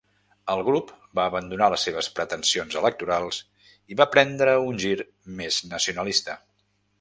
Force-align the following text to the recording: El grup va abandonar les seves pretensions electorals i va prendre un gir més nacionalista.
El 0.51 0.59
grup 0.67 0.87
va 1.19 1.25
abandonar 1.31 1.67
les 1.73 1.83
seves 1.87 2.09
pretensions 2.19 2.77
electorals 2.81 3.39
i 3.95 3.99
va 4.01 4.09
prendre 4.17 4.57
un 4.71 4.81
gir 4.87 4.97
més 5.43 5.61
nacionalista. 5.75 6.41